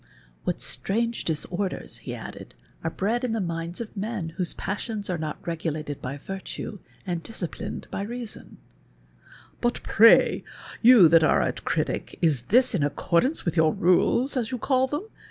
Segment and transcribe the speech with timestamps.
[0.45, 5.11] What strange dis orders, he added, are bred in the minds of men whose passions
[5.11, 8.57] are not regulated by virtue, and dis ciplined by reason,"
[9.61, 10.43] But ])ray,
[10.81, 14.87] you that are a critic, is this in accordance with your rules, as you call
[14.87, 15.05] them